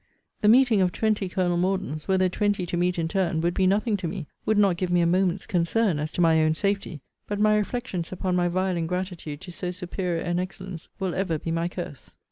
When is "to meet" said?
2.65-2.97